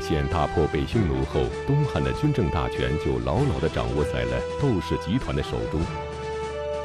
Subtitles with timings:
[0.00, 5.80] 现大破北匈奴后，东汉的军政大权就牢牢地掌握在了窦氏集团的手中。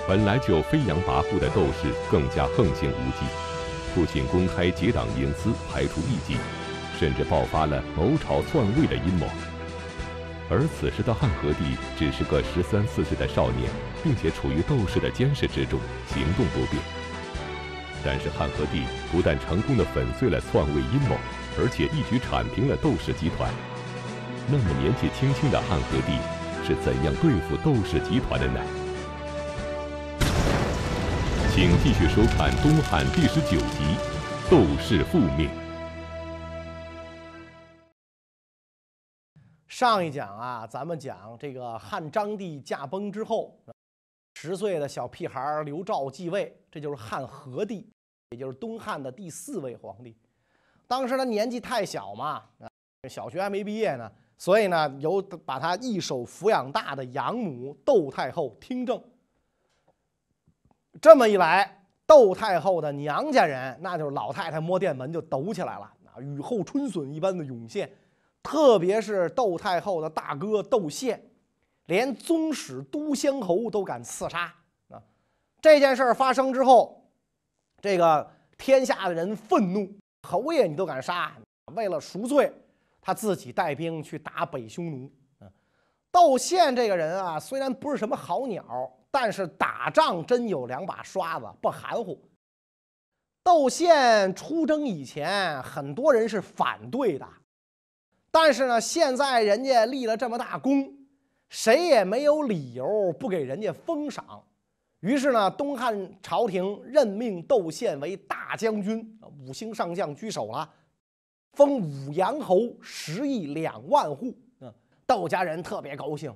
[0.08, 3.26] 本来就飞扬跋扈的窦氏更加横行无忌，
[3.96, 6.38] 不仅公开结党营私、排除异己，
[7.00, 9.26] 甚至爆发了谋朝篡位的阴谋。
[10.48, 13.68] 而此时的汉和帝只是个十三四岁的少年，
[14.04, 15.80] 并且处于窦氏的监视之中，
[16.14, 16.80] 行动不便。
[18.04, 21.18] 但是汉和帝不但成功的粉碎了篡位阴谋，
[21.58, 23.52] 而且一举铲平了窦氏集团。
[24.48, 26.20] 那么年纪轻轻的汉和帝
[26.66, 28.60] 是怎样对付窦氏集团的呢？
[31.56, 33.96] 请继续收看《东汉》第十九集
[34.50, 35.48] 《窦氏覆灭》。
[39.68, 43.58] 上一讲啊，咱们讲这个汉章帝驾崩之后，
[44.36, 47.90] 十岁的小屁孩刘肇继位，这就是汉和帝，
[48.32, 50.16] 也就是东汉的第四位皇帝。
[50.88, 52.44] 当时他年纪太小嘛，
[53.10, 59.02] 小学还没毕业呢，所以呢，由把他一手抚养大的养母窦太后听政。
[61.02, 67.92] 这么一来，窦太后的娘家人，那就是老太太摸电门就抖起来了，啊，雨后春笋一般的涌现。
[68.42, 71.20] 特别是窦太后的大哥窦宪，
[71.88, 74.54] 连宗室都乡侯都敢刺杀
[74.90, 75.02] 啊！
[75.60, 77.04] 这件事儿发生之后，
[77.82, 79.92] 这个天下的人愤怒，
[80.26, 81.32] 侯爷你都敢杀？
[81.76, 82.52] 为了赎罪，
[83.00, 85.12] 他自己带兵去打北匈奴。
[85.40, 85.48] 啊，
[86.12, 92.20] 窦宪这个人啊，虽然不是什么好鸟，但是打仗真有两把刷子，不含糊。
[93.44, 97.28] 窦宪出征以前，很多人是反对的。
[98.32, 100.92] 但是呢，现在人家立了这么大功，
[101.50, 104.44] 谁也没有理由不给人家封赏。
[105.06, 109.08] 于是呢，东汉朝廷任命窦宪为大将军，
[109.40, 110.68] 五星上将居首了，
[111.54, 114.36] 封武阳侯，十亿两万户。
[114.62, 114.74] 嗯，
[115.06, 116.34] 窦家人特别高兴。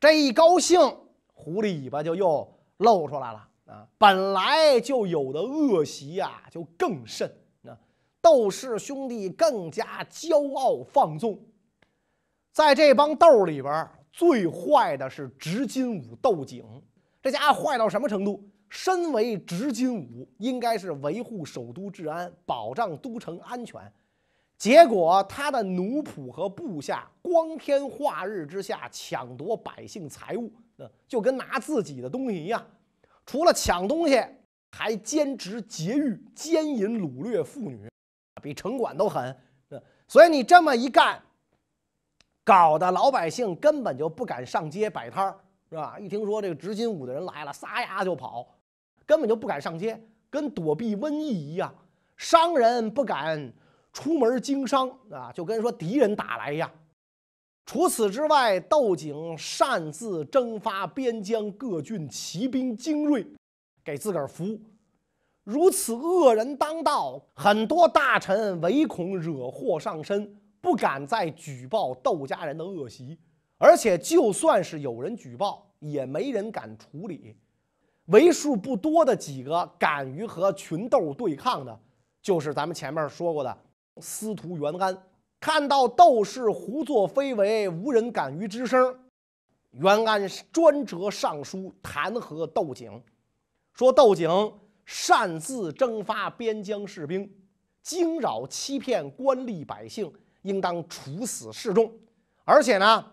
[0.00, 0.80] 这一高兴，
[1.32, 3.86] 狐狸尾巴就又露出来了啊！
[3.98, 7.32] 本来就有的恶习呀，就更甚。
[8.20, 11.40] 窦氏兄弟更加骄傲放纵，
[12.52, 16.64] 在这帮窦里边，最坏的是执金吾窦景。
[17.22, 18.42] 这家伙坏到什么程度？
[18.68, 23.80] 身为执金吾，应该是维护首都治安，保障都城安全。
[24.58, 30.50] 结果他的奴仆和部下光天化日之下抢夺百姓财物，
[31.06, 32.64] 就跟拿自己的东西一样。
[33.24, 34.24] 除了抢东西，
[34.70, 37.88] 还兼职劫狱、奸淫掳掠妇女。
[38.42, 39.36] 比城管都狠，
[40.08, 41.22] 所以你这么一干，
[42.42, 45.38] 搞得老百姓根本就不敢上街摆摊儿，
[45.72, 45.98] 是吧？
[45.98, 48.46] 一听说这个执金吾的人来了，撒丫就跑，
[49.06, 51.74] 根本就不敢上街，跟躲避瘟疫一样。
[52.14, 53.50] 商人不敢
[53.90, 56.70] 出门经商啊，就跟说敌人打来一样。
[57.64, 63.26] 除此之外，窦景擅自征发边疆各郡骑兵精锐，
[63.82, 64.60] 给自个儿服务。
[65.42, 73.18] 如此恶人当道，很多大臣唯恐惹祸上身，不敢再举报窦家人的恶习。
[73.62, 77.36] 而且，就算是有人举报，也没人敢处理。
[78.06, 81.80] 为数不多的几个敢于和群斗对抗的，
[82.20, 83.56] 就是咱们前面说过的
[83.98, 85.00] 司徒袁安。
[85.38, 88.98] 看到窦氏胡作非为，无人敢于吱声，
[89.70, 93.00] 袁安专折上书弹劾窦景，
[93.74, 94.28] 说窦景。
[94.84, 97.32] 擅自征发边疆士兵，
[97.82, 100.12] 惊扰欺骗官吏百姓，
[100.42, 101.90] 应当处死示众。
[102.44, 103.12] 而且呢，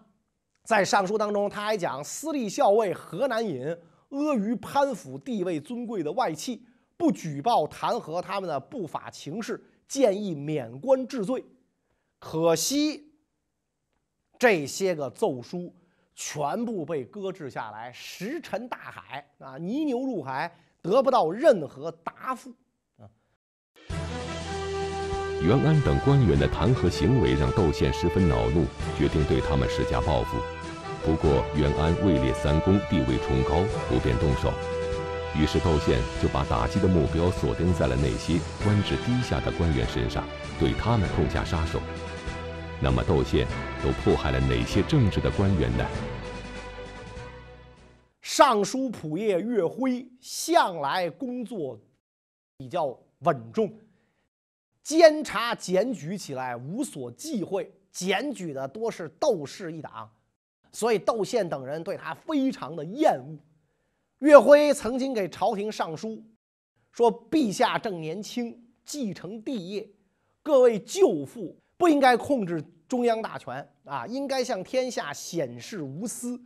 [0.63, 3.65] 在上书当中，他还讲私立校尉何南尹
[4.09, 6.63] 阿谀攀附地位尊贵的外戚，
[6.95, 11.43] 不举报弹劾他们的不法情事，建议免官治罪。
[12.19, 13.11] 可惜
[14.37, 15.73] 这些个奏书
[16.13, 20.55] 全部被搁置下来，石沉大海啊，泥牛入海。
[20.81, 22.53] 得不到任何答复！
[25.41, 28.65] 袁安等官员的弹劾行为让窦宪十分恼怒，
[28.97, 30.37] 决定对他们施加报复。
[31.05, 34.51] 不过袁安位列三公，地位崇高，不便动手。
[35.39, 40.27] 于是窦宪就把打击的目标锁定在了那些官职低下的官员身上，
[40.59, 41.79] 对他们痛下杀手。
[42.81, 43.47] 那么窦宪
[43.81, 45.85] 都迫害了哪些政治的官员呢？
[48.21, 51.79] 尚书仆射岳辉向来工作
[52.57, 53.71] 比较稳重，
[54.89, 60.09] 监察检举起来无所忌讳，检举的多是窦氏一党，
[60.71, 63.37] 所以窦宪等人对他非常的厌恶。
[64.17, 66.19] 岳辉曾经给朝廷上书
[66.91, 69.87] 说：“陛下正年轻，继承帝业，
[70.41, 76.41] 各位舅父不应该控制中央大权啊，应该向天下显示无私。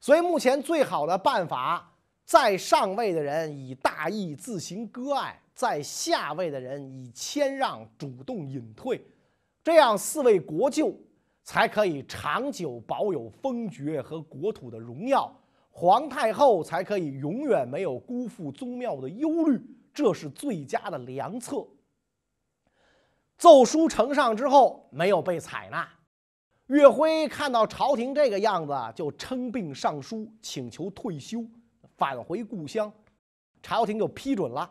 [0.00, 1.92] 所以目前最好的办法，
[2.24, 9.00] 在上位的人以大义自行割爱，在下位的人以谦让主动隐退，
[9.62, 10.92] 这样四位国舅
[11.44, 15.32] 才可以长久保有封爵和国土的荣耀，
[15.70, 19.64] 皇太后才可以永远没有辜负宗庙的忧虑，
[19.94, 21.64] 这是最佳的良策。
[23.38, 25.88] 奏书呈上之后，没有被采纳。
[26.66, 31.46] 岳辉看到朝廷这个样子，就称病上书，请求退休，
[31.96, 32.92] 返回故乡。
[33.62, 34.68] 朝廷就批准了，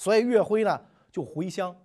[0.00, 0.80] 所以岳辉呢
[1.12, 1.76] 就回乡。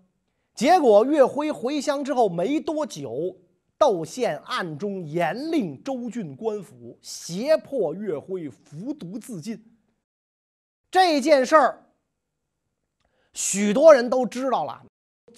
[0.54, 3.36] 结果岳辉回乡之后没多久，
[3.78, 9.62] 窦宪暗中严令州郡官府，胁迫岳辉服毒自尽。
[10.90, 11.84] 这件事儿，
[13.34, 14.82] 许多人都知道了。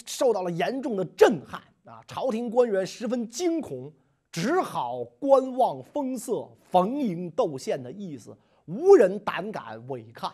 [0.06, 2.04] 受到了严重的震撼啊！
[2.08, 3.92] 朝廷官员十分惊恐，
[4.32, 10.32] 只好观望风色，逢迎窦宪的意思，无人胆敢违抗。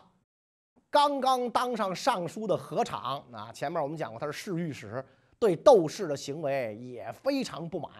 [0.93, 5.03] 刚刚当上尚书的何昶啊，前面我们讲过他是侍御史，
[5.39, 7.91] 对窦氏的行为也非常不满，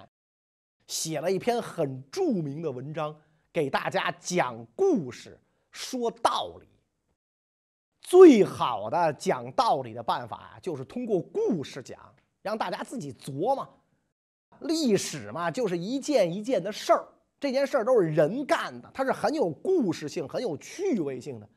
[0.86, 3.19] 写了一篇很著名的文章，
[3.51, 5.40] 给大家讲故事、
[5.72, 6.68] 说道理。
[8.00, 11.98] 最好的讲道理的办法就是通过故事讲，
[12.44, 13.68] 让大家自己琢磨。
[14.60, 17.07] 历史嘛，就是一件一件的事儿，
[17.39, 21.50] 这件事儿都是人干的，它是很有故事性、很有趣味性的。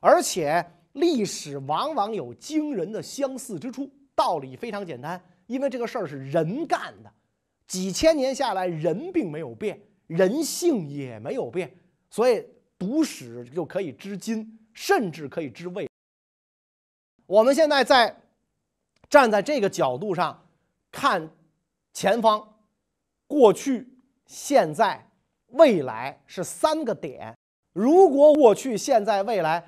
[0.00, 0.62] 而且
[0.92, 3.90] 历史往往有惊人的相似之处。
[4.14, 7.10] 道理非常简单，因为这个事儿是人干的，
[7.66, 11.74] 几千年下来，人并没有变，人性也没有变，
[12.10, 12.46] 所以
[12.78, 15.88] 读史就可以知今，甚至可以知未。
[17.24, 18.14] 我们现在在
[19.08, 20.46] 站在这个角度上
[20.90, 21.26] 看
[21.94, 22.46] 前方，
[23.26, 23.88] 过去、
[24.26, 25.08] 现在、
[25.48, 27.34] 未来是三个点。
[27.72, 29.64] 如果过去、现在、未来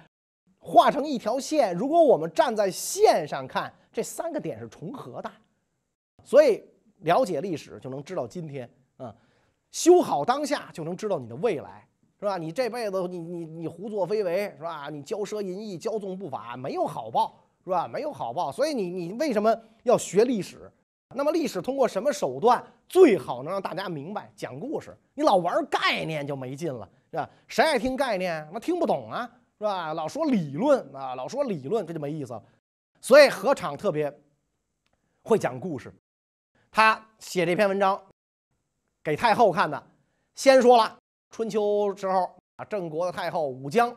[0.66, 5.30] 画成一条线，如果我们站在线上看，这三个点是重合的。
[6.22, 6.64] 所以
[7.00, 9.14] 了解历史就能知道今天啊，
[9.70, 11.86] 修好当下就能知道你的未来，
[12.18, 12.38] 是吧？
[12.38, 14.88] 你这辈子你你你胡作非为，是吧？
[14.90, 17.40] 你骄奢淫逸、骄纵不法，没有好报。
[17.66, 17.88] 是吧？
[17.88, 20.70] 没有好报，所以你你为什么要学历史？
[21.14, 24.30] 那么历史通过什么手段最好能让大家明白？
[24.36, 27.30] 讲故事，你老玩概念就没劲了，是吧？
[27.48, 28.46] 谁爱听概念？
[28.52, 29.26] 那听不懂啊，
[29.64, 29.94] 是吧？
[29.94, 32.44] 老说理论啊，老说理论，这就没意思了。
[33.00, 34.14] 所以何昶特别
[35.22, 35.90] 会讲故事，
[36.70, 37.98] 他写这篇文章
[39.02, 39.82] 给太后看的。
[40.34, 40.98] 先说了
[41.30, 43.96] 春秋时候啊，郑国的太后武姜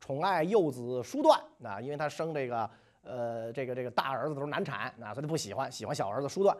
[0.00, 2.68] 宠爱幼子叔段啊，因为他生这个。
[3.08, 6.56] 呃，这个这个大儿子都是难产，啊他就不喜欢，喜欢小儿子叔段。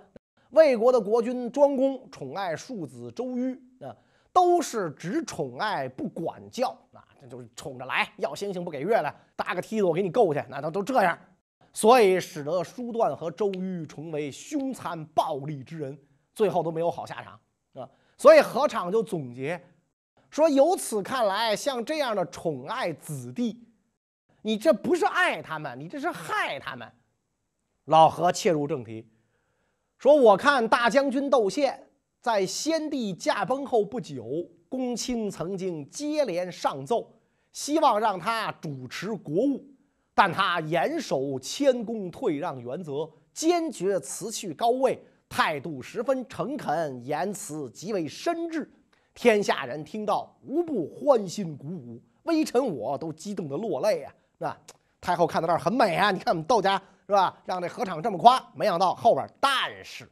[0.51, 3.91] 魏国的国君庄公宠爱庶子周瑜，啊，
[4.37, 11.19] 都是只宠爱不管教，啊，这就是宠着来，要星星不给月亮，搭个梯子我给你够去，那都都这样，
[11.73, 15.99] 所以使得叔段和周瑜成为凶残暴力之人，
[16.35, 17.41] 最后都没有好下场，
[17.83, 17.89] 啊，
[18.19, 19.59] 所以何昶就总结
[20.29, 23.65] 说，由此看来，像这样的宠爱子弟。
[24.43, 26.87] 你这不是爱他们，你这是害他们。
[27.87, 29.09] 老何切入正题，
[29.97, 31.86] 说：“我看大将军窦宪
[32.27, 37.09] 在先帝驾崩后不久，公卿曾经接连上奏，
[37.53, 39.65] 希望让他主持国务，
[40.13, 48.67] 但他严守谦恭退让原则，坚决辞去高位，态度十分诚恳，言辞极为深挚。
[49.15, 54.59] 天下人听到，无不欢欣鼓舞，微臣我都激动得落泪啊。”是吧？
[55.01, 56.11] 太后看到这儿很美啊！
[56.11, 57.41] 你看我们窦家是吧？
[57.45, 60.11] 让这何昶这么夸，没想到后边但是，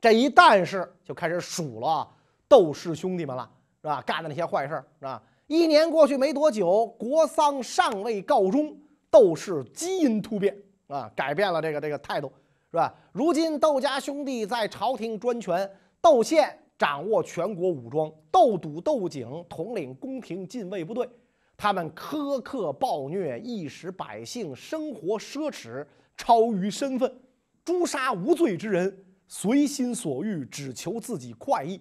[0.00, 2.08] 这一但是就开始数了
[2.48, 3.48] 窦氏兄弟们了，
[3.82, 4.02] 是吧？
[4.02, 5.22] 干的那些坏事是吧？
[5.46, 8.76] 一年过去没多久，国丧尚未告终，
[9.10, 12.32] 窦氏基因突变啊，改变了这个这个态度，
[12.70, 12.94] 是吧？
[13.12, 21.08] 如今窦家兄弟在朝廷专权，窦宪掌握全国武装，窦笃、窦景统领宫廷禁卫部队。
[21.56, 27.14] 他们苛刻暴虐，一时百姓生活奢侈，超于身份，
[27.62, 31.80] 诛杀无罪之人，随心所欲，只求自己快意。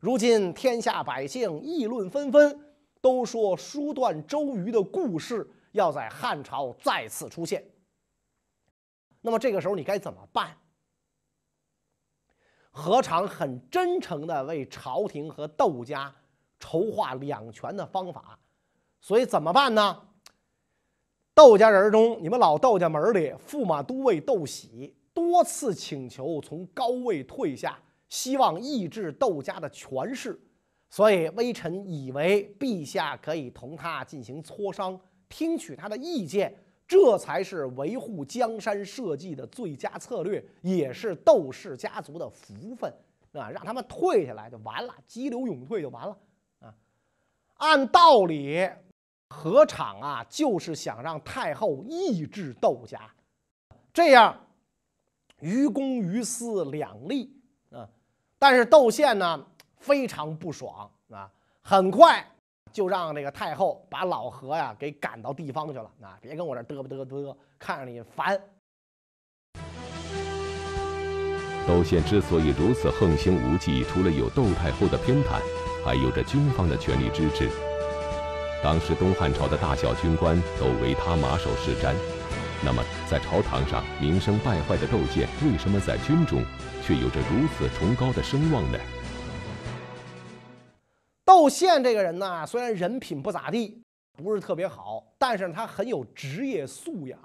[0.00, 2.58] 如今天下百姓议论纷纷，
[3.02, 7.62] 都说书断周瑜的故事要在汉朝再次出现。
[9.20, 10.56] 那么这个时候你该怎么办？
[12.70, 16.14] 何尝很真诚地为朝廷和窦家
[16.58, 18.38] 筹划两全的方法？
[19.02, 20.08] 所以怎么办呢？
[21.34, 27.76] 窦家人中，你们老窦家门里驸马都尉窦喜多次请求从高位退下，
[28.08, 30.38] 希望抑制窦家的权势，
[30.88, 34.98] 所以微臣以为陛下可以同他进行磋商，
[35.28, 36.54] 听取他的意见，
[36.86, 42.88] 这才是维护江山社稷的最佳策略，也是窦氏家族的福分
[43.32, 43.50] 啊！
[43.50, 46.16] 让他们退下来就完了，激流勇退就完了
[46.60, 46.72] 啊！
[47.56, 48.68] 按道理，
[49.28, 53.12] 何尝啊，就是想让太后抑制窦家，
[53.92, 54.44] 这样。
[55.40, 57.32] 于公于私两利
[57.70, 57.88] 啊，
[58.38, 59.46] 但是窦宪呢
[59.78, 61.30] 非常不爽啊，
[61.62, 62.26] 很快
[62.72, 68.40] 就让这个太后把老何呀给赶到地方去了啊，别跟我这嘚啵嘚嘚，看着你烦。
[71.66, 75.40] 窦宪之所以如此横行无忌，除了有窦太后的偏袒，
[75.84, 77.48] 还有着军方的全力支持。
[78.64, 81.94] 当时东汉朝的大小军官都为他马首是瞻。
[82.64, 86.42] 那么，在朝堂上名声败坏的窦宪，为什么在军中
[86.82, 88.78] 却有着如此崇高的声望呢？
[91.24, 93.80] 窦宪这个人呢，虽然人品不咋地，
[94.12, 97.16] 不是特别好，但是他很有职业素养，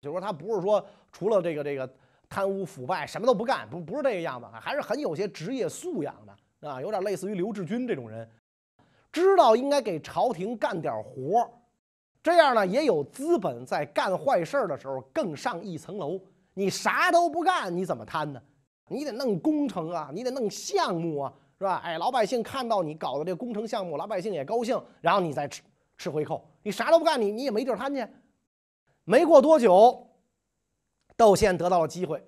[0.00, 1.92] 就是说他不是说除了这个这个
[2.28, 8.30] 贪污腐败什么都不干，不不是这个样子，还是很有些职业素养的啊，有点类似于刘志军这种人，
[9.10, 11.50] 知道应该给朝廷干点活儿。
[12.22, 16.20] 这样呢，也有资本在干坏事儿的时候更上一层楼。
[16.54, 18.40] 你啥都不干，你怎么贪呢？
[18.88, 21.80] 你得弄工程啊，你得弄项目啊，是吧？
[21.84, 25.62] 哎，老百姓看到你搞的这工程项目，老百姓也高兴，然后你再吃
[25.96, 26.46] 吃回扣。
[26.62, 28.06] 你啥都不干，你你也没地儿贪去。
[29.04, 30.06] 没过多久，
[31.16, 32.22] 窦宪得到了机会，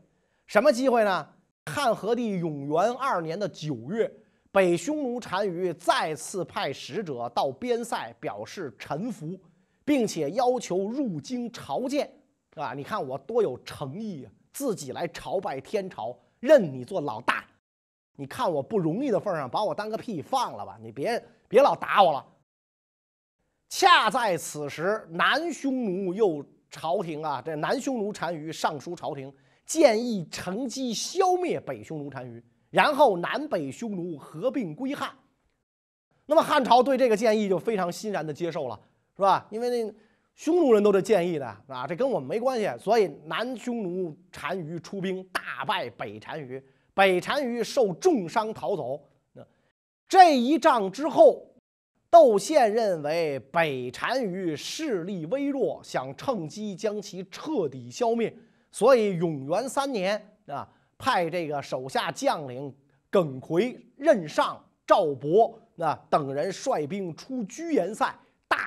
[0.47, 1.29] 什么机会呢？
[1.67, 4.11] 汉和帝永元二年的九月，
[4.51, 9.39] 北匈奴单于再次派使者到边塞表示臣服。
[9.85, 12.11] 并且要求入京朝见，
[12.57, 14.33] 啊，你看我多有诚意啊！
[14.53, 17.45] 自己来朝拜天朝，认你做老大。
[18.17, 20.79] 你看我不容易的份上，把我当个屁放了吧！
[20.81, 22.25] 你别别老打我了。
[23.69, 29.35] 恰在此时，南匈奴又朝廷啊，这南匈奴单于上书朝廷，
[29.67, 35.13] 建议乘机消灭北匈奴单于，然后南北匈奴合并归汉。
[36.27, 38.81] 那么汉朝对这个建议就非常欣然的接受了。
[39.17, 39.47] 是吧？
[39.51, 39.95] 因为那
[40.35, 42.69] 匈奴人都这建议的啊，这跟我们没关系。
[42.79, 46.61] 所以南匈奴单于出兵大败北单于，
[46.93, 49.01] 北单于受重伤逃走。
[49.33, 49.43] 那
[50.09, 51.47] 这一仗之后，
[52.11, 58.35] 窦宪认为北单于势力微弱，想趁机将其彻底消灭，
[58.73, 60.69] 所以永元三年啊，
[60.99, 62.75] 派这个手下将领
[63.11, 68.13] 耿奎、任尚、赵博那等人率兵出居延塞。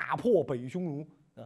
[0.07, 1.43] 打破北匈奴啊！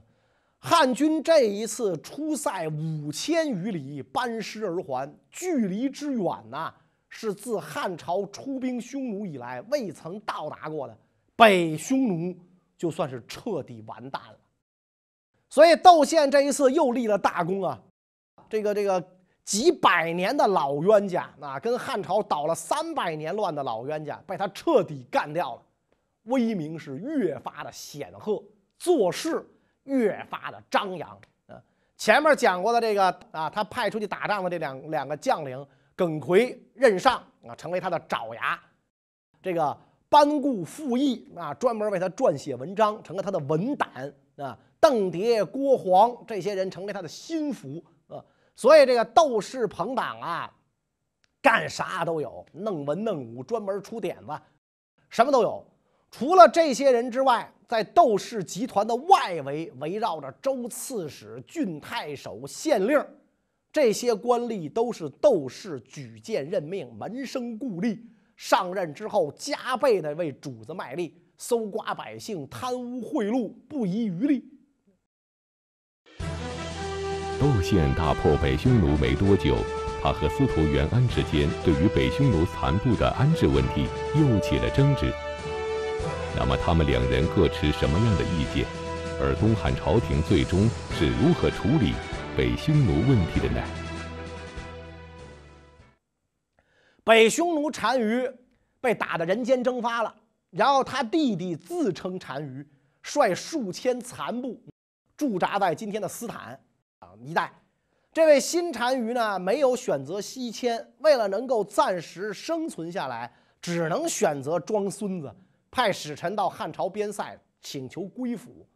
[0.60, 6.72] 汉军这一次出塞五千余里，班师而还，距离之远呐，
[7.10, 10.96] 是自汉朝出兵匈奴以来未曾到达过的。
[11.36, 12.38] 北匈奴
[12.78, 14.38] 就算是彻底完蛋了。
[15.50, 17.82] 所以窦宪这一次又立了大功啊！
[18.48, 19.04] 这个这个
[19.44, 25.62] 几百年的老冤家啊，跟汉朝捣了三百年乱的老冤家，被他彻底干掉了。
[26.24, 28.44] 威名是越发的显赫，
[28.78, 29.44] 做事
[29.84, 31.10] 越发的张扬
[31.48, 31.62] 啊！
[31.98, 38.58] 前面讲过的这个啊，他派出去打仗的这两两个将领耿奎、任尚啊，成为他的爪牙；
[39.42, 39.76] 这个
[40.10, 48.24] 班固、傅毅啊，专门为他撰写文章，成了他的文胆啊；邓蝶、郭黄这些人成为他的心腹啊。
[48.56, 50.54] 所以这个斗士朋党啊，
[51.42, 54.40] 干啥都有，弄文弄武，专门出点子，
[55.10, 55.66] 什么都有。
[56.12, 63.04] 除了这些人之外，在窦氏集团的外围围绕着州刺史、郡太守、县令，
[63.72, 67.98] 这些官吏都是窦氏举荐任命，门生故吏。
[68.36, 74.44] 上任之后，加倍的为主子卖力，搜刮百姓，贪污贿赂，不遗余力。
[77.40, 79.56] 窦宪大破北匈奴没多久，
[80.04, 85.12] 他和司徒元安之间对于北匈奴残部的安置问题又起了争执。
[86.36, 88.66] 那么他们两人各持什么样的意见？
[89.24, 91.94] 而东汉朝廷最终是如何处理
[92.36, 93.62] 北匈奴问题的呢？
[97.04, 98.28] 北匈奴单于
[98.80, 100.16] 被打得人间蒸发了，
[100.50, 102.66] 然后他弟弟自称单于，
[103.04, 104.60] 率数千残部
[105.16, 106.60] 驻扎在今天的斯坦
[107.00, 107.52] 啊一带。
[108.12, 115.32] 这位新单于呢，没有选择西迁，为了能够暂时生存下来，只能选择装孙子。
[115.72, 118.68] 派使臣到汉朝边塞请求归附，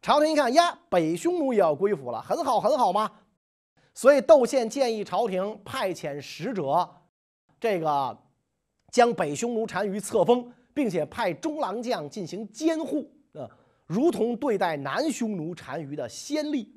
[0.00, 3.10] 朝廷一看呀，北匈奴也要归附了，很好，很好嘛。
[3.92, 6.88] 所以窦宪建议朝廷派遣使者
[7.60, 8.16] 这个
[8.90, 13.48] 将北匈奴单于册封，并且派中郎将进行监护，啊，
[13.86, 16.72] 如同对待南匈奴单于的先例。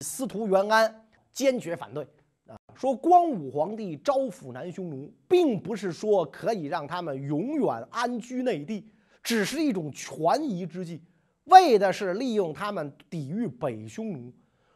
[0.00, 2.06] 司徒元安坚决反对，
[2.46, 8.86] 啊，说光武皇帝招抚南匈奴，并不是说可以让他们永远安居内地，
[9.22, 11.00] 只是一种权宜之计，
[11.44, 14.32] 为的是利用他们抵御北匈奴。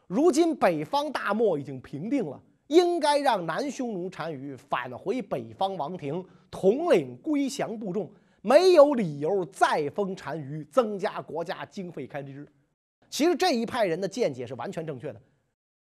[0.07, 2.41] 如今北方大漠已经平定了。
[2.67, 8.09] 应该让南匈奴单于返回北方王庭，统领归降部众，
[8.41, 12.47] 没有理由再封单于，增加国家经费开支。
[13.09, 15.21] 其实这一派人的见解是完全正确的。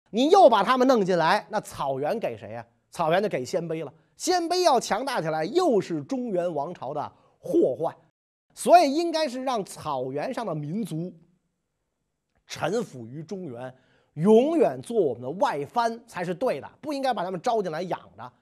[0.09, 2.65] 你又把他们弄进来，那草原给谁呀？
[2.89, 3.93] 草原就给鲜卑了。
[4.15, 7.95] 鲜卑要强大起来，又是中原王朝的祸患。
[8.53, 11.13] 所以应该是让草原上的民族
[12.47, 13.73] 臣服于中原。
[14.13, 18.33] 永远做我们的外藩才是对的，不应该把他们招进来养着。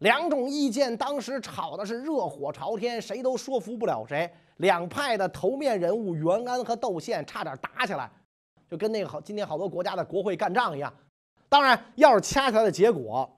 [0.00, 4.30] 两种意见当时吵的是热火朝天，谁都说服不了谁。
[4.58, 8.10] 两派的头面人物袁安和窦宪差点打起来，
[8.70, 10.92] 就跟那个好今天好多国家的国会干仗一样。
[11.48, 13.28] 当然，要是掐起来的结果，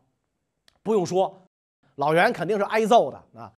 [0.83, 1.35] 不用说，
[1.95, 3.51] 老袁肯定是挨揍的啊。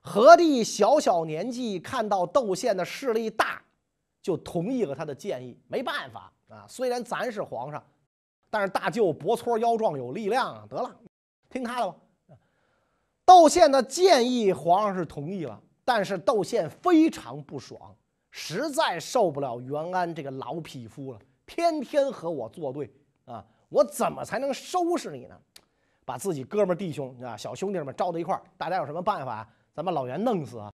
[0.00, 3.62] 何帝小小年纪看到窦宪的势力大，
[4.22, 5.60] 就同意了他的建议。
[5.68, 6.32] 没办法。
[6.48, 7.84] 啊，虽然咱是皇上，
[8.48, 10.96] 但是大舅脖粗腰壮有力量啊，得了，
[11.50, 11.96] 听他的吧。
[13.26, 17.94] 窦宪的建议，皇上是同意了，但是窦宪非常不爽，
[18.30, 22.92] 实在受不了袁安这个老匹夫了，天天和我作对
[23.24, 25.36] 啊，我怎么才能收拾你呢？
[26.04, 29.46] 把自己哥们弟兄啊、小兄弟们招到一块儿，大家有什么办法？
[29.74, 30.72] 咱把老袁弄死啊！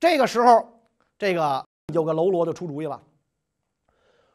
[0.00, 0.66] 这个时候，
[1.18, 3.02] 这个有个喽啰就出主意了。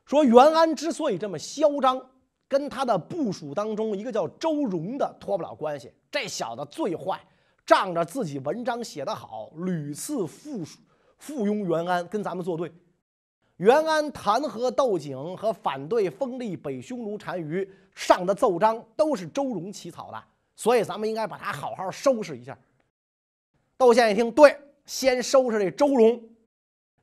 [0.05, 1.99] 说袁安之所以这么嚣张，
[2.47, 5.91] 跟他的部属当中一个叫周荣的脱不了关系。
[6.11, 7.19] 这小子最坏，
[7.65, 10.63] 仗着自己文章写得好，屡次附
[11.21, 12.73] 附庸袁安，跟咱们作对。
[13.57, 20.23] 袁安弹劾窦景和反对封立北匈奴单于上的奏章，都是周荣起草的，
[20.55, 22.57] 所以咱们应该把他好好收拾一下。
[23.77, 26.19] 窦宪一听，对，先收拾这周荣，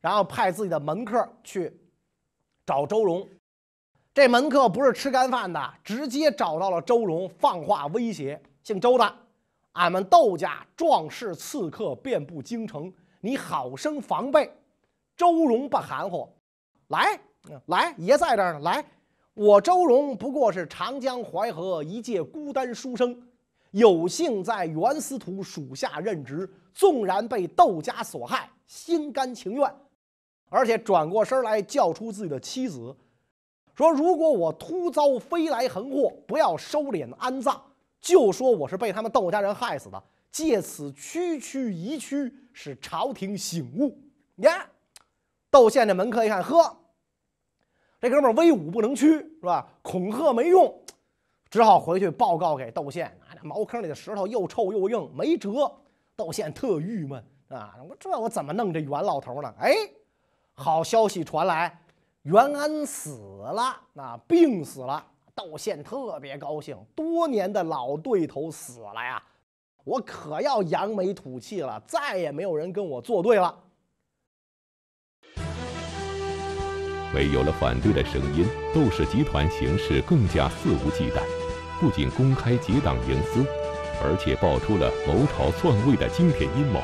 [0.01, 1.73] 然后派自己的门客去。
[2.67, 3.27] 找周荣，
[4.13, 9.15] 这门客不是吃干饭的，直接找到了周荣，放话威胁：“姓周的，
[9.75, 14.53] 俺们窦家壮士刺客遍布京城，你好生防备。”
[15.17, 16.29] 周荣不含糊，
[16.89, 17.19] 来
[17.67, 18.61] 来，爷在这儿呢。
[18.61, 18.85] 来，
[19.35, 23.21] 我周荣不过是长江淮河一介孤单书生，
[23.73, 29.69] 有幸在袁司徒属下任职，纵然被窦家所害，心甘情愿。
[30.49, 32.97] 而且转过身来叫出自己的妻子，
[33.75, 37.61] 说：“如果我突遭飞来横祸，不要收敛安葬，
[38.01, 40.01] 就说我是被他们窦家人害死的，
[40.31, 43.97] 借此区区一区，使朝廷醒悟。”
[44.43, 44.69] 呀，
[45.49, 46.77] 窦宪这门客一看，呵，
[48.01, 49.65] 这哥们威武不能屈，是吧？
[49.81, 50.83] 恐吓没用，
[51.49, 53.07] 只好回去报告给窦宪。
[53.21, 55.73] 啊，那茅坑里的石头又臭又硬，没辙。
[56.17, 59.55] 窦宪特郁闷啊，我这我怎么弄这袁老头呢？
[59.61, 59.77] 哎。
[60.61, 61.81] 好消息传来，
[62.23, 65.07] 袁安死了，那病死了。
[65.33, 69.23] 窦宪特别高兴，多年的老对头死了呀，
[69.89, 73.59] 我可要扬眉吐气了，再也没有人跟我作对了。
[77.15, 81.23] 没有了反对的声音，窦氏集团行事更加肆无忌惮，
[81.81, 83.43] 不仅公开结党营私，
[84.05, 86.83] 而且爆出了谋朝篡位的惊天阴谋。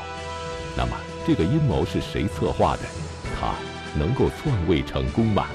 [0.75, 2.81] 那么，这个阴谋是谁策划的？
[3.39, 3.53] 他
[3.99, 5.45] 能够篡位成功吗？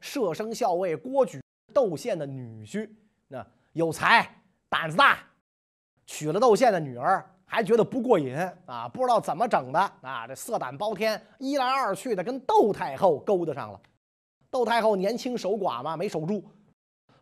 [0.00, 1.40] 舍生校尉郭举，
[1.72, 2.90] 窦宪的女婿，
[3.28, 4.28] 那有才，
[4.74, 5.16] 胆子大，
[6.04, 8.88] 娶了窦宪的女儿，还觉得不过瘾啊！
[8.88, 10.26] 不知道怎么整的啊！
[10.26, 13.80] 这色胆包天，一来二去的跟窦太后勾搭上了。
[14.50, 16.44] 窦太后年轻守寡嘛，没守住，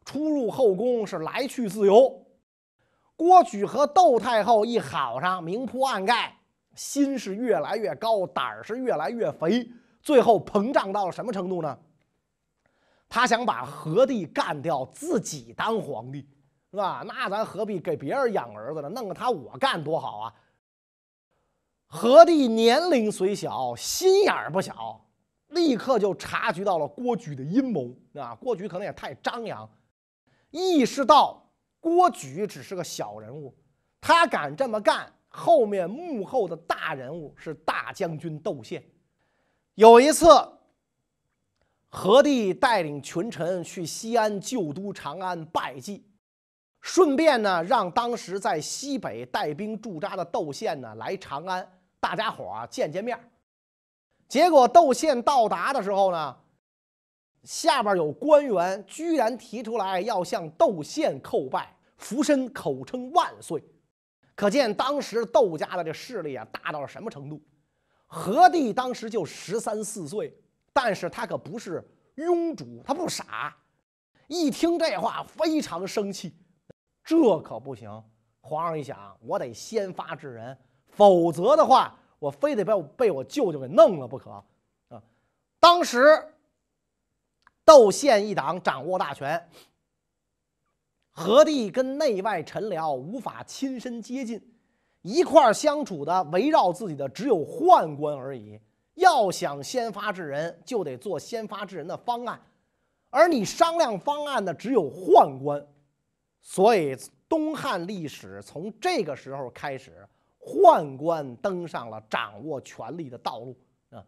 [0.02, 2.24] 出入后宫是来去自由。
[3.16, 6.34] 郭举和窦太后一好上，明铺暗盖。
[6.74, 11.78] 心是越来越高，胆儿是越来越肥，最后膨胀到了什么程度呢？
[13.10, 16.26] 他想把何帝干掉，自己当皇帝，
[16.72, 17.04] 是吧？
[17.06, 18.88] 那咱何必给别人养儿子呢？
[18.88, 20.34] 弄个他我干多好啊！
[21.86, 25.04] 何帝年龄虽小，心眼儿不小，
[25.48, 28.34] 立刻就察觉到了郭举的阴谋啊！
[28.34, 29.68] 郭举可能也太张扬，
[30.50, 31.46] 意识到
[31.78, 33.54] 郭举只是个小人物，
[34.00, 35.12] 他敢这么干。
[35.28, 38.82] 后面幕后的大人物是大将军窦宪。
[39.74, 40.26] 有一次，
[41.90, 46.04] 何帝带领群臣去西安旧都长安拜祭，
[46.82, 51.66] 顺便呢让当时在西北带兵驻扎的窦宪呢来长安，
[51.98, 53.18] 大家伙儿见见面。
[54.28, 56.36] 结果窦宪到达的时候呢，
[57.44, 63.62] 下边有官员居然提出来要向窦宪叩拜，俯身口称万岁。
[64.34, 67.40] 可见当时窦家的这势力啊大到了什么程度？
[68.06, 70.36] 何帝当时就十三四岁，
[70.72, 71.82] 但是他可不是
[72.16, 73.54] 庸主，他不傻。
[74.26, 76.34] 一听这话，非常生气，
[77.04, 78.02] 这可不行。
[78.40, 84.30] 皇上一想，我得先发制人，否则的话，我非得被我被我舅舅给弄了不可
[84.88, 85.02] 啊！
[85.60, 86.02] 当时
[87.64, 89.48] 窦宪一党掌握大权，
[91.12, 94.42] 何帝跟内外臣僚无法亲身接近，
[95.02, 98.60] 一块儿相处的围绕自己的只有宦官而已。
[98.94, 102.40] 要想先发制人，就得做先发制人的方案。
[103.10, 105.64] 而你商量方案的只有宦官，
[106.42, 106.94] 所以
[107.28, 110.06] 东汉历史从这个时候开始，
[110.38, 113.56] 宦官登上了掌握权力的道路
[113.90, 114.04] 啊。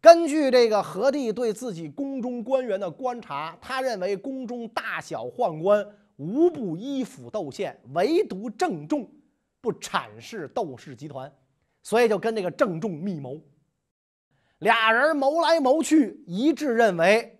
[0.00, 9.08] 根据这个何帝对自己宫中官员的观察，他认为宫中大小宦官无不依附窦宪，唯独郑重
[9.60, 11.32] 不阐释窦氏集团，
[11.82, 13.40] 所以就跟这个郑重密谋。
[14.58, 17.32] 俩人谋来谋去，一致认为。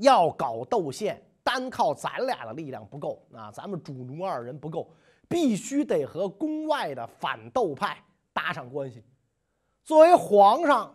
[0.00, 3.50] 要搞窦宪，单靠咱俩的力量不够啊！
[3.50, 4.94] 咱们主奴二人不够，
[5.30, 7.96] 必须得和宫外的反斗派
[8.34, 9.02] 搭上关系。
[9.82, 10.94] 作为皇上，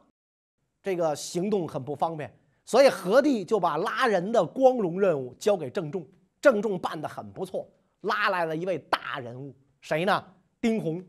[0.83, 2.31] 这个行动很不方便，
[2.63, 6.07] 所以何帝就把拉人的光荣任务交给郑重。
[6.39, 7.67] 郑重办得很不错，
[8.01, 10.23] 拉来了一位大人物，谁呢？
[10.61, 11.03] 丁弘。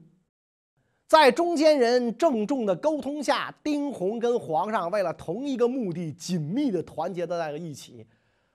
[1.06, 8.06] 在中间人郑重的沟通下，丁弘跟皇上为了同一个目的紧密的团结在了一起。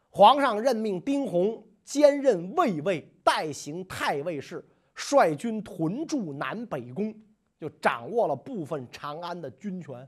[0.10, 7.13] 皇上任命丁弘兼任卫尉，代行太尉事，率军屯驻南北宫，
[7.60, 10.08] 就掌握了部分长安的军权。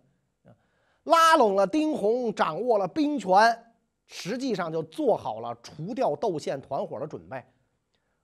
[1.03, 3.29] 拉拢了丁弘，掌握了兵权，
[4.05, 7.43] 实际上就做好了除掉窦宪团伙的准备。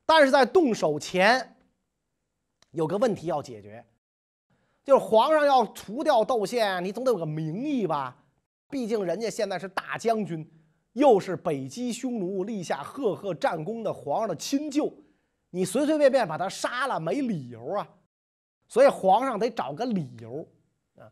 [0.06, 1.58] 但是在动手前，
[2.72, 3.84] 有个问题要解决。
[4.84, 8.16] 就是皇上要除掉窦宪，你总得有个名义吧？
[8.70, 10.50] 毕竟人家现在是大将军，
[10.98, 14.92] 又是北击匈奴、立下赫赫战功的皇上的亲舅，
[15.52, 17.88] 你随随便便把他杀了没理由啊！
[18.68, 20.48] 所以皇上得找个理由
[20.98, 21.06] 啊。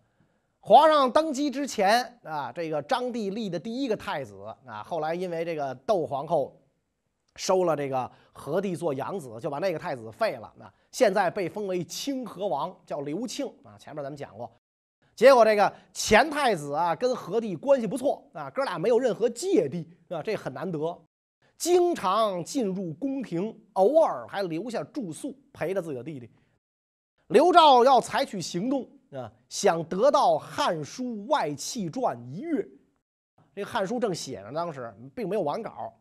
[0.59, 6.59] 皇上登基之前啊，这个张帝立的第一个太子啊，后来因为这个窦皇后
[7.35, 10.51] 收了这个何帝做养子，就把那个太子废了。
[10.57, 10.71] 那。
[10.91, 13.77] 现在被封为清河王，叫刘庆啊。
[13.77, 14.49] 前面咱们讲过，
[15.15, 21.01] 结果这个前太子啊跟何帝关系不错啊，哥俩没有任何芥蒂啊，这很难得。
[21.57, 26.29] 经常进入宫廷，偶尔还留下住宿，陪着自己的弟弟。
[27.27, 32.67] 刘肇要采取行动啊，想得到《汉书外戚传》一阅。
[33.55, 35.93] 这《汉书》正写着，当时并没有完稿，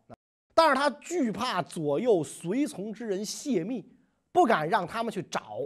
[0.53, 3.89] 但是他惧怕左右随从之人泄密。
[4.33, 5.59] 不敢让他们去找，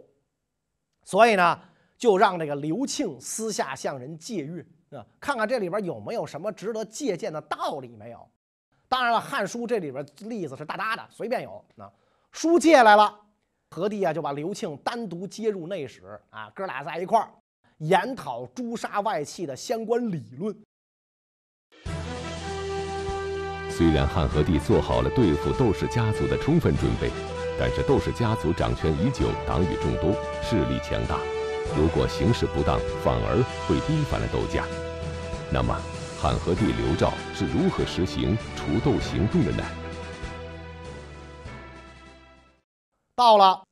[1.04, 1.60] 所以呢，
[2.00, 4.66] 就让这个刘庆私下向人借阅
[4.98, 8.28] 啊，看看这里边有没有什么值得借鉴的道理没有。
[8.88, 11.92] 当然了，《汉书》这里边例子是大大的，随便有啊。
[12.32, 13.14] 书借来了，
[13.70, 17.30] 何帝啊就把刘庆单独接入内史啊，哥俩在一块儿
[17.78, 20.56] 研讨诛杀外戚的相关理论。
[23.70, 27.12] 虽然汉和帝做好了对付窦氏家族的充分准备。
[27.62, 31.20] 但是窦氏家族掌权已久，党羽众多，势力强大。
[31.78, 34.66] 如果行事不当，反而会逼反了窦家。
[35.52, 35.74] 那么，
[36.20, 39.64] 汉和帝刘肇是如何实行除窦行动的呢？
[43.16, 43.64] 到了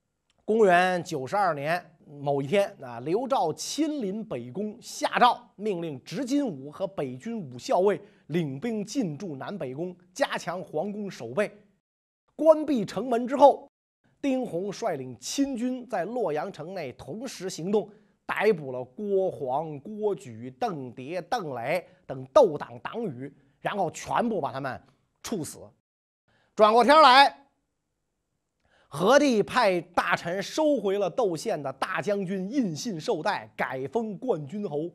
[0.45, 1.83] 公元九十二年
[2.21, 11.51] 某一天，啊，刘肇亲临北宫，下诏命令执金吾和北军五校尉领兵进驻南北宫，加强皇宫守备。
[12.35, 13.67] 关闭城门之后。
[14.21, 17.89] 丁弘率领亲军在洛阳城内同时行动，
[18.25, 24.81] 逮捕了郭黄、郭举、邓蝶、邓磊等斗党党羽，然后全部把他们
[25.21, 25.59] 处死。
[26.55, 27.45] 转过天来，
[28.87, 34.89] 何帝派大臣收回了窦宪的大将军印信绶带，改封冠军侯，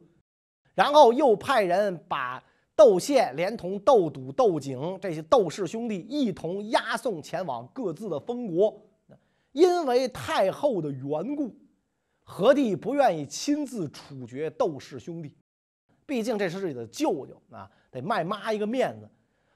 [0.75, 2.43] 然后又派人把
[2.75, 8.83] 窦宪连同窦笃、窦景这些窦氏兄弟一同押送前往各自的封国。
[9.53, 11.55] 因为太后的缘故，
[12.25, 15.37] 何帝不愿意亲自处决窦氏兄弟，
[16.05, 19.09] 毕竟这是自己的舅舅啊，得卖妈一个面子，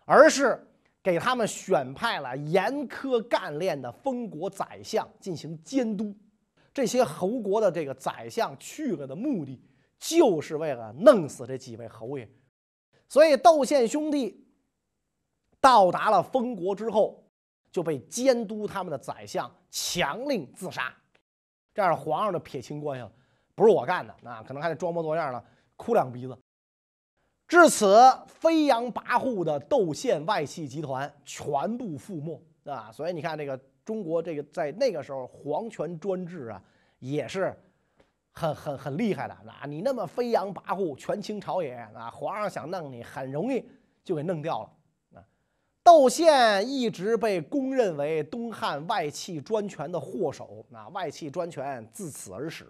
[0.05, 0.63] 而是
[1.03, 6.15] 给他们选派了严苛干练的封国宰相进行监督。
[6.75, 9.59] 这些侯国的这个宰相去了的目的，
[9.99, 12.29] 就是为了弄死这几位侯爷。
[13.09, 14.47] 所以窦宪兄弟
[15.59, 17.26] 到达了封国之后，
[17.77, 20.91] 就被监督他们的宰相强令自杀。
[21.75, 23.13] 这样皇上就撇清关系了，
[23.55, 25.45] 不是我干的，那可能还得装模作样的
[25.77, 26.35] 哭两鼻子。
[27.47, 27.95] 至此，
[28.27, 32.91] 飞扬跋扈的窦宪外戚集团全部覆没啊！
[32.91, 36.63] 所以你看，这个中国这个在那个时候皇权专制啊，
[36.99, 37.55] 也是
[38.31, 39.37] 很很很厉害的。
[39.45, 43.63] 那你那么飞扬跋扈，权倾朝野啊，皇上想弄你，很容易
[44.03, 44.73] 就给弄掉了！
[45.87, 52.67] 窦宪一直被公认为东汉外戚专权的祸首，那外戚专权自此而始。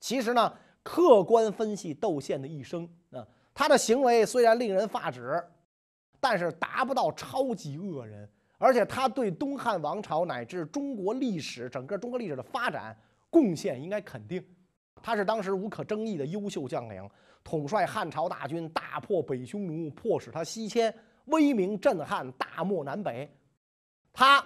[0.00, 3.24] 其实呢，客观分析窦宪的一生啊。
[3.54, 5.40] 他的行为虽然令人发指，
[6.18, 12.98] 但是达不到超级恶人，而且他对东汉王朝乃至中国历史整个中国历史的发展
[13.30, 14.44] 贡献应该肯定。
[15.00, 17.08] 他是当时无可争议的优秀将领，
[17.44, 20.92] 统帅汉朝大军大破北匈奴，迫使他西迁，
[21.26, 23.30] 威名震撼大漠南北。
[24.12, 24.44] 他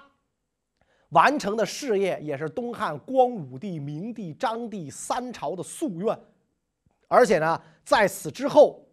[1.10, 6.18] 完成的事业也是东汉光武帝、明帝、章帝三朝的夙愿，
[7.08, 8.86] 而且呢，在此之后。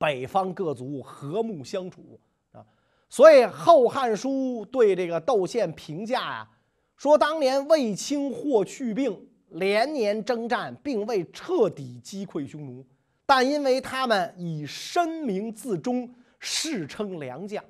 [0.00, 2.20] 北方各族和睦相处
[2.52, 2.64] 啊，
[3.08, 6.48] 所以《后汉书》对这个窦宪评价呀，
[6.96, 12.86] 说当年卫青霍去病连年征战，并未彻底击溃匈奴，
[13.26, 17.62] 但因为他们以身明自忠，世称良将；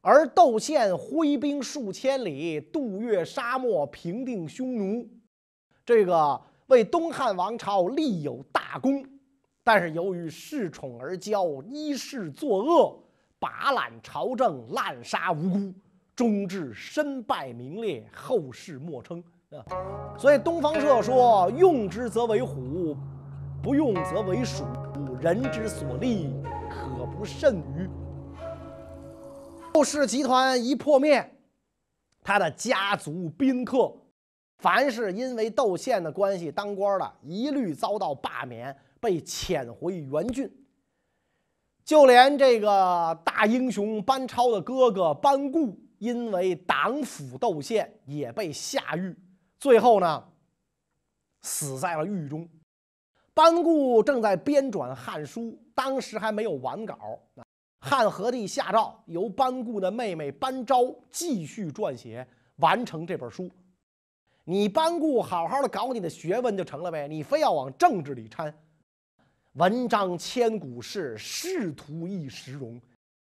[0.00, 5.08] 而窦宪挥兵数千里，渡越沙漠，平定匈奴，
[5.84, 9.04] 这个为东汉王朝立有大功。
[9.64, 12.98] 但是由于恃宠而骄，依势作恶，
[13.38, 15.74] 把揽朝政，滥杀无辜，
[16.16, 20.16] 终至身败名裂，后世莫称啊。
[20.16, 22.96] 所以东方朔说：“用之则为虎，
[23.62, 24.64] 不用则为鼠。
[25.20, 26.32] 人之所立，
[27.18, 27.88] 不甚于？”
[29.74, 31.36] 窦氏集团一破灭，
[32.22, 33.92] 他的家族宾客，
[34.58, 38.76] 凡是因为窦宪的关系当官的，一律遭到罢免。
[39.00, 40.52] 被遣回原郡，
[41.84, 49.16] 就连这个大英雄班超的哥哥班固，因为党辅窦宪，也被下狱，
[49.60, 50.24] 最后呢，
[51.42, 52.48] 死在了狱中。
[53.38, 57.16] 班固正在编纂《汉书》，当时还没有完稿。
[57.78, 63.48] 汉和帝下诏，由班固的妹妹班昭继续撰写，完成这本书。
[64.42, 68.52] 你班固好好的搞你的学问就成了呗，你非要往政治里掺。
[69.52, 72.80] 文章千古事，仕途一时荣。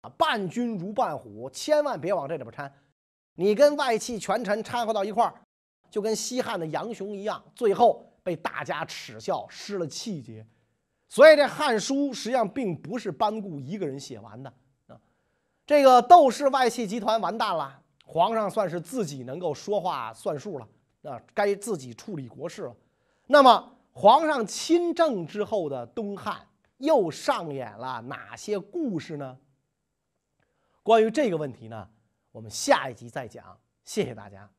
[0.01, 2.69] 啊，伴君如伴虎，千万别往这里边掺。
[3.35, 5.33] 你跟外戚权臣掺和到一块儿，
[5.89, 10.45] 就跟西汉的杨雄一样，最后被大家耻笑，失了气节。
[11.07, 14.51] 所以这《汉书》实际上并不是班固一个人写完的
[14.87, 14.97] 啊。
[15.65, 20.67] 这个窦氏外戚集团完蛋了，皇上算是自己能够说话算数了
[21.03, 22.75] 啊，该自己处理国事了。
[23.27, 23.69] 那么。
[23.95, 26.47] 皇上亲政之后的东汉
[26.79, 29.37] 又上演了哪些故事呢？
[30.81, 31.87] 关于这个问题呢，
[32.31, 33.55] 我们下一集再讲。
[33.85, 34.49] 谢谢大家。